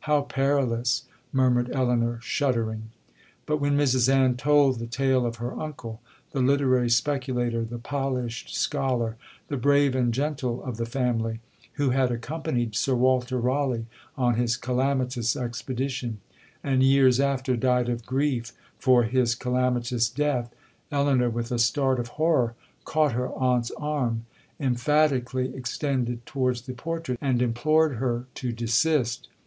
—how 0.00 0.20
perilous!' 0.20 1.04
murmured 1.32 1.70
Elinor, 1.72 2.20
shuddering. 2.20 2.90
But 3.46 3.56
when 3.56 3.74
Mrs 3.74 4.12
Ann 4.12 4.36
told 4.36 4.78
the 4.78 4.86
tale 4.86 5.24
of 5.24 5.36
her 5.36 5.58
uncle, 5.58 6.02
the 6.32 6.42
literary 6.42 6.90
speculator, 6.90 7.64
the 7.64 7.78
polished 7.78 8.54
scholar, 8.54 9.16
the 9.48 9.56
brave 9.56 9.94
and 9.96 10.12
gentle 10.12 10.62
of 10.62 10.76
the 10.76 10.84
family, 10.84 11.40
who 11.80 11.88
had 11.88 12.12
accompanied 12.12 12.76
Sir 12.76 12.94
Walter 12.94 13.38
Raleigh 13.40 13.86
on 14.14 14.34
his 14.34 14.58
calamitous 14.58 15.34
expedition, 15.34 16.20
and 16.62 16.82
years 16.82 17.18
after 17.18 17.56
died 17.56 17.88
of 17.88 18.04
grief 18.04 18.52
for 18.78 19.04
his 19.04 19.34
calamitous 19.34 20.10
death, 20.10 20.52
Elinor, 20.92 21.30
with 21.30 21.50
a 21.50 21.58
start 21.58 21.98
of 21.98 22.08
horror, 22.20 22.54
caught 22.84 23.12
her 23.12 23.32
aunt's 23.32 23.70
arm, 23.78 24.26
emphatically 24.60 25.54
extended 25.56 26.26
towards 26.26 26.60
the 26.66 26.74
portrait, 26.74 27.16
and 27.22 27.40
implored 27.40 27.96
her 27.96 28.26
to 28.34 28.52
desist. 28.52 29.28